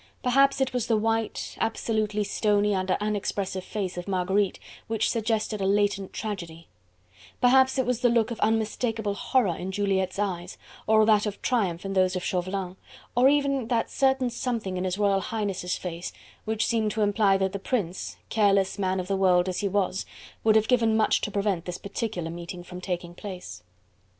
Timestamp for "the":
0.87-0.97, 7.99-8.09, 17.53-17.59, 19.07-19.15